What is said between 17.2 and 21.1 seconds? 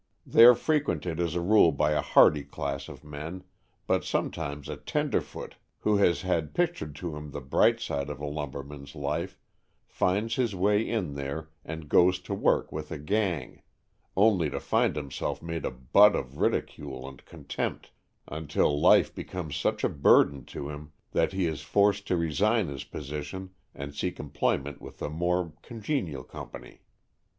con tempt until life becomes such a burden to him